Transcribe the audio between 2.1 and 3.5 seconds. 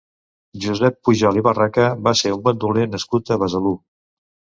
ser un bandoler nascut a